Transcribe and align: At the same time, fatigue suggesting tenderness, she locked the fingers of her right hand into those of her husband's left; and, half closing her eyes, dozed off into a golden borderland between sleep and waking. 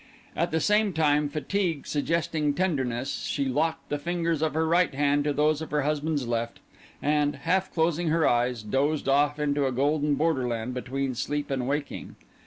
At 0.35 0.49
the 0.49 0.59
same 0.59 0.93
time, 0.93 1.29
fatigue 1.29 1.85
suggesting 1.85 2.55
tenderness, 2.55 3.21
she 3.29 3.45
locked 3.45 3.89
the 3.89 3.99
fingers 3.99 4.41
of 4.41 4.55
her 4.55 4.65
right 4.67 4.91
hand 4.95 5.27
into 5.27 5.31
those 5.33 5.61
of 5.61 5.69
her 5.69 5.83
husband's 5.83 6.27
left; 6.27 6.59
and, 7.03 7.35
half 7.35 7.71
closing 7.71 8.07
her 8.07 8.27
eyes, 8.27 8.63
dozed 8.63 9.07
off 9.07 9.37
into 9.37 9.67
a 9.67 9.71
golden 9.71 10.15
borderland 10.15 10.73
between 10.73 11.13
sleep 11.13 11.51
and 11.51 11.67
waking. 11.67 12.15